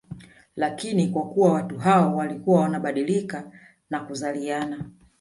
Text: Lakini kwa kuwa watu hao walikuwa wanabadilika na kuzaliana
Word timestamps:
Lakini 0.55 1.07
kwa 1.07 1.29
kuwa 1.29 1.53
watu 1.53 1.77
hao 1.77 2.15
walikuwa 2.15 2.61
wanabadilika 2.61 3.51
na 3.89 3.99
kuzaliana 3.99 4.85